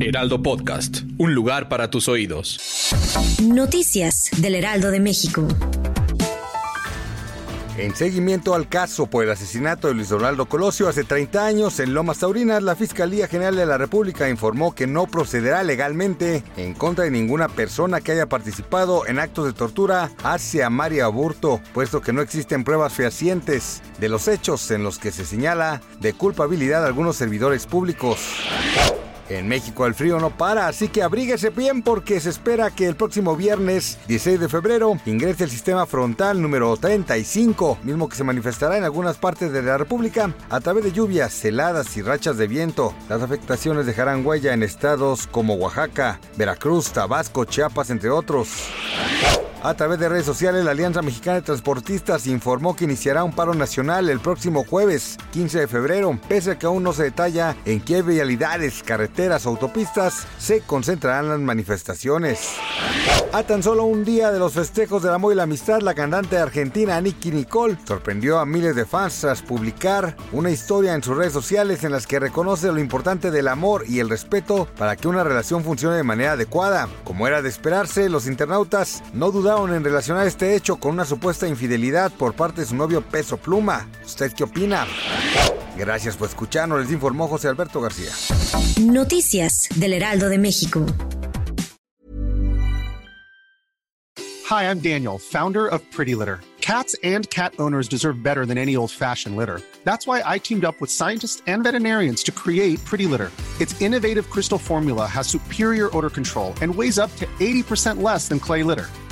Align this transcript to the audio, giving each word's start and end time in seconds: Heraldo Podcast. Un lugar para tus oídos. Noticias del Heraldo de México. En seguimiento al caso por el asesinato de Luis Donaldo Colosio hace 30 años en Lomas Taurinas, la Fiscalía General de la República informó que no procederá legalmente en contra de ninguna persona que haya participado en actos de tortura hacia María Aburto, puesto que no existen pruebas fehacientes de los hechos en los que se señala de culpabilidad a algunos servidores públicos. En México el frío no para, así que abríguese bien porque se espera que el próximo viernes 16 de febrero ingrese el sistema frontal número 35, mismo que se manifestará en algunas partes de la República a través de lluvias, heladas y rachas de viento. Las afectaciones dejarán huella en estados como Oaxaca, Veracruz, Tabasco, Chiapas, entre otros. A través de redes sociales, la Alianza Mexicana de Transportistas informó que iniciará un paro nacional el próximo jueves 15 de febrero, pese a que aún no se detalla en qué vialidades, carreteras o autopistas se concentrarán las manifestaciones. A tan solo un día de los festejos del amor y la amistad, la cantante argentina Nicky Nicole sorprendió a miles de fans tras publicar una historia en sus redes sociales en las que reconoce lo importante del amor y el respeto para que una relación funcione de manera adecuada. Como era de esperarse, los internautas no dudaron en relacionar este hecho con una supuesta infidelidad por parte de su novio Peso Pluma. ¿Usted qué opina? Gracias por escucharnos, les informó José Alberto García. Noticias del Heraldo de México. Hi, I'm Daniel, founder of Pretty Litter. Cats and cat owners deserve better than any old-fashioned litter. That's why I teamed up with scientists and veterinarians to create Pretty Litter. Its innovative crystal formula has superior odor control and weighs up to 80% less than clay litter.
Heraldo 0.00 0.40
Podcast. 0.42 1.00
Un 1.18 1.34
lugar 1.34 1.68
para 1.68 1.90
tus 1.90 2.08
oídos. 2.08 2.92
Noticias 3.42 4.30
del 4.36 4.54
Heraldo 4.54 4.92
de 4.92 5.00
México. 5.00 5.48
En 7.76 7.94
seguimiento 7.94 8.54
al 8.54 8.68
caso 8.68 9.06
por 9.06 9.24
el 9.24 9.30
asesinato 9.30 9.88
de 9.88 9.94
Luis 9.94 10.08
Donaldo 10.08 10.46
Colosio 10.46 10.88
hace 10.88 11.04
30 11.04 11.44
años 11.44 11.80
en 11.80 11.94
Lomas 11.94 12.18
Taurinas, 12.18 12.62
la 12.62 12.76
Fiscalía 12.76 13.28
General 13.28 13.56
de 13.56 13.66
la 13.66 13.78
República 13.78 14.28
informó 14.28 14.74
que 14.74 14.86
no 14.86 15.06
procederá 15.06 15.62
legalmente 15.62 16.42
en 16.56 16.74
contra 16.74 17.04
de 17.04 17.10
ninguna 17.10 17.48
persona 17.48 18.00
que 18.00 18.12
haya 18.12 18.26
participado 18.26 19.06
en 19.06 19.18
actos 19.18 19.46
de 19.46 19.52
tortura 19.52 20.10
hacia 20.22 20.70
María 20.70 21.06
Aburto, 21.06 21.60
puesto 21.72 22.00
que 22.00 22.12
no 22.12 22.22
existen 22.22 22.64
pruebas 22.64 22.92
fehacientes 22.92 23.82
de 23.98 24.08
los 24.08 24.28
hechos 24.28 24.70
en 24.70 24.82
los 24.82 24.98
que 24.98 25.12
se 25.12 25.24
señala 25.24 25.80
de 26.00 26.12
culpabilidad 26.12 26.84
a 26.84 26.88
algunos 26.88 27.16
servidores 27.16 27.66
públicos. 27.66 28.18
En 29.28 29.48
México 29.48 29.86
el 29.86 29.94
frío 29.94 30.18
no 30.18 30.30
para, 30.30 30.68
así 30.68 30.88
que 30.88 31.02
abríguese 31.02 31.50
bien 31.50 31.82
porque 31.82 32.20
se 32.20 32.30
espera 32.30 32.70
que 32.70 32.86
el 32.86 32.96
próximo 32.96 33.36
viernes 33.36 33.98
16 34.08 34.40
de 34.40 34.48
febrero 34.48 34.98
ingrese 35.06 35.44
el 35.44 35.50
sistema 35.50 35.86
frontal 35.86 36.40
número 36.40 36.76
35, 36.76 37.78
mismo 37.82 38.08
que 38.08 38.16
se 38.16 38.24
manifestará 38.24 38.76
en 38.78 38.84
algunas 38.84 39.16
partes 39.16 39.52
de 39.52 39.62
la 39.62 39.76
República 39.76 40.34
a 40.48 40.60
través 40.60 40.84
de 40.84 40.92
lluvias, 40.92 41.44
heladas 41.44 41.96
y 41.96 42.02
rachas 42.02 42.38
de 42.38 42.46
viento. 42.46 42.94
Las 43.08 43.22
afectaciones 43.22 43.86
dejarán 43.86 44.24
huella 44.24 44.54
en 44.54 44.62
estados 44.62 45.26
como 45.26 45.54
Oaxaca, 45.54 46.20
Veracruz, 46.36 46.92
Tabasco, 46.92 47.44
Chiapas, 47.44 47.90
entre 47.90 48.10
otros. 48.10 48.68
A 49.60 49.74
través 49.74 49.98
de 49.98 50.08
redes 50.08 50.24
sociales, 50.24 50.64
la 50.64 50.70
Alianza 50.70 51.02
Mexicana 51.02 51.36
de 51.36 51.42
Transportistas 51.42 52.28
informó 52.28 52.76
que 52.76 52.84
iniciará 52.84 53.24
un 53.24 53.32
paro 53.32 53.54
nacional 53.54 54.08
el 54.08 54.20
próximo 54.20 54.64
jueves 54.64 55.16
15 55.32 55.58
de 55.58 55.66
febrero, 55.66 56.16
pese 56.28 56.52
a 56.52 56.58
que 56.58 56.66
aún 56.66 56.84
no 56.84 56.92
se 56.92 57.02
detalla 57.02 57.56
en 57.64 57.80
qué 57.80 58.02
vialidades, 58.02 58.84
carreteras 58.84 59.46
o 59.46 59.50
autopistas 59.50 60.28
se 60.38 60.60
concentrarán 60.60 61.28
las 61.28 61.40
manifestaciones. 61.40 62.52
A 63.32 63.42
tan 63.42 63.62
solo 63.62 63.84
un 63.84 64.04
día 64.04 64.30
de 64.30 64.38
los 64.38 64.52
festejos 64.52 65.02
del 65.02 65.12
amor 65.12 65.32
y 65.32 65.36
la 65.36 65.42
amistad, 65.42 65.80
la 65.80 65.94
cantante 65.94 66.38
argentina 66.38 67.00
Nicky 67.00 67.32
Nicole 67.32 67.76
sorprendió 67.84 68.38
a 68.38 68.46
miles 68.46 68.76
de 68.76 68.86
fans 68.86 69.20
tras 69.20 69.42
publicar 69.42 70.16
una 70.32 70.50
historia 70.50 70.94
en 70.94 71.02
sus 71.02 71.16
redes 71.16 71.32
sociales 71.32 71.82
en 71.82 71.92
las 71.92 72.06
que 72.06 72.20
reconoce 72.20 72.72
lo 72.72 72.78
importante 72.78 73.30
del 73.32 73.48
amor 73.48 73.84
y 73.88 73.98
el 73.98 74.08
respeto 74.08 74.68
para 74.78 74.94
que 74.94 75.08
una 75.08 75.24
relación 75.24 75.64
funcione 75.64 75.96
de 75.96 76.04
manera 76.04 76.32
adecuada. 76.32 76.88
Como 77.04 77.26
era 77.26 77.42
de 77.42 77.48
esperarse, 77.48 78.08
los 78.08 78.26
internautas 78.26 79.02
no 79.12 79.30
dudaron 79.30 79.47
en 79.48 79.82
relacionar 79.82 80.26
este 80.26 80.54
hecho 80.54 80.76
con 80.76 80.92
una 80.92 81.06
supuesta 81.06 81.48
infidelidad 81.48 82.12
por 82.12 82.34
parte 82.34 82.60
de 82.60 82.66
su 82.66 82.76
novio 82.76 83.00
Peso 83.00 83.38
Pluma. 83.38 83.88
¿Usted 84.04 84.32
qué 84.34 84.44
opina? 84.44 84.86
Gracias 85.74 86.16
por 86.16 86.28
escucharnos, 86.28 86.80
les 86.82 86.92
informó 86.92 87.28
José 87.28 87.48
Alberto 87.48 87.80
García. 87.80 88.10
Noticias 88.78 89.68
del 89.76 89.94
Heraldo 89.94 90.28
de 90.28 90.36
México. 90.36 90.84
Hi, 94.50 94.64
I'm 94.64 94.80
Daniel, 94.80 95.18
founder 95.18 95.66
of 95.66 95.80
Pretty 95.90 96.14
Litter. 96.14 96.40
Cats 96.60 96.94
and 97.02 97.28
cat 97.30 97.54
owners 97.58 97.88
deserve 97.88 98.22
better 98.22 98.44
than 98.44 98.58
any 98.58 98.76
old-fashioned 98.76 99.34
litter. 99.34 99.62
That's 99.84 100.06
why 100.06 100.22
I 100.26 100.38
teamed 100.38 100.66
up 100.66 100.78
with 100.78 100.90
scientists 100.90 101.42
and 101.46 101.64
veterinarians 101.64 102.22
to 102.24 102.32
create 102.32 102.84
Pretty 102.84 103.06
Litter. 103.06 103.30
Its 103.60 103.80
innovative 103.80 104.28
crystal 104.28 104.58
formula 104.58 105.06
has 105.06 105.26
superior 105.26 105.88
odor 105.96 106.10
control 106.10 106.52
and 106.60 106.74
weighs 106.74 106.98
up 106.98 107.10
to 107.16 107.24
80% 107.40 108.02
less 108.02 108.28
than 108.28 108.40
clay 108.40 108.62
litter. 108.62 108.88